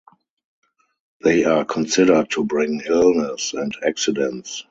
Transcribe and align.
They 1.23 1.43
are 1.43 1.63
considered 1.63 2.31
to 2.31 2.43
bring 2.43 2.81
illnesses 2.87 3.53
and 3.53 3.71
accidents. 3.87 4.59